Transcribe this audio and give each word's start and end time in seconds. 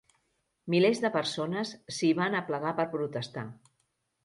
Milers 0.73 1.01
de 1.03 1.11
persones 1.17 1.75
s'hi 1.97 2.11
van 2.23 2.39
aplegar 2.41 2.75
per 2.83 2.89
protestar. 2.97 3.47